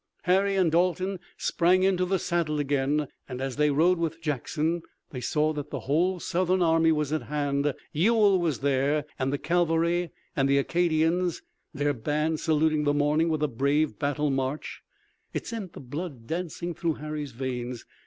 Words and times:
Harry 0.23 0.55
and 0.55 0.71
Dalton 0.71 1.19
sprang 1.37 1.83
into 1.83 2.05
the 2.05 2.17
saddle 2.17 2.59
again, 2.59 3.07
and, 3.29 3.39
as 3.39 3.57
they 3.57 3.69
rode 3.69 3.99
with 3.99 4.19
Jackson, 4.19 4.81
they 5.11 5.21
saw 5.21 5.53
that 5.53 5.69
the 5.69 5.81
whole 5.81 6.19
Southern 6.19 6.63
army 6.63 6.91
was 6.91 7.13
at 7.13 7.21
hand. 7.21 7.71
Ewell 7.93 8.39
was 8.41 8.61
there 8.61 9.05
and 9.19 9.31
the 9.31 9.37
cavalry 9.37 10.09
and 10.35 10.49
the 10.49 10.57
Acadians, 10.57 11.43
their 11.71 11.93
band 11.93 12.39
saluting 12.39 12.83
the 12.83 12.95
morning 12.95 13.29
with 13.29 13.43
a 13.43 13.47
brave 13.47 13.99
battle 13.99 14.31
march. 14.31 14.81
It 15.35 15.45
sent 15.45 15.73
the 15.73 15.79
blood 15.79 16.25
dancing 16.25 16.73
through 16.73 16.93
Harry's 16.93 17.33
veins. 17.33 17.85